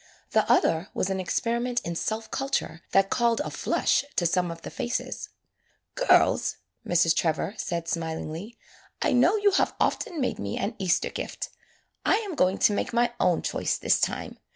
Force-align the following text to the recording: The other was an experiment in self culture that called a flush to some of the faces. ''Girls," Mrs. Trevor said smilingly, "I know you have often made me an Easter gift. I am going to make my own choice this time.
The 0.31 0.51
other 0.51 0.89
was 0.95 1.11
an 1.11 1.19
experiment 1.19 1.79
in 1.81 1.93
self 1.95 2.31
culture 2.31 2.81
that 2.91 3.11
called 3.11 3.39
a 3.41 3.51
flush 3.51 4.03
to 4.15 4.25
some 4.25 4.49
of 4.49 4.63
the 4.63 4.71
faces. 4.71 5.29
''Girls," 5.95 6.55
Mrs. 6.83 7.15
Trevor 7.15 7.53
said 7.57 7.87
smilingly, 7.87 8.57
"I 8.99 9.11
know 9.11 9.35
you 9.35 9.51
have 9.51 9.75
often 9.79 10.19
made 10.19 10.39
me 10.39 10.57
an 10.57 10.73
Easter 10.79 11.11
gift. 11.11 11.49
I 12.03 12.15
am 12.15 12.33
going 12.33 12.57
to 12.65 12.73
make 12.73 12.93
my 12.93 13.13
own 13.19 13.43
choice 13.43 13.77
this 13.77 13.99
time. 14.01 14.39